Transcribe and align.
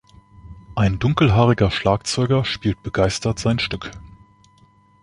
Ein 0.75 0.97
dunkelhaariger 0.97 1.69
Schlagzeuger 1.69 2.43
spielt 2.43 2.81
begeistert 2.81 3.37
sein 3.37 3.59
Stück. 3.59 3.91